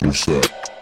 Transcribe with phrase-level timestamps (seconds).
[0.00, 0.75] Dance Set.